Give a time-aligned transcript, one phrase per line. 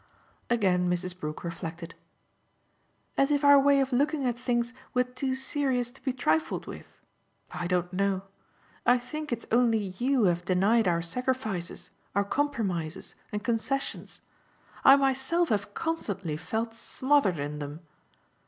[0.49, 1.15] Again Mrs.
[1.15, 1.93] Brook reflected.
[3.19, 6.99] "As if our way of looking at things were too serious to be trifled with?
[7.51, 8.23] I don't know
[8.83, 14.21] I think it's only you who have denied our sacrifices, our compromises and concessions.
[14.83, 17.81] I myself have constantly felt smothered in them.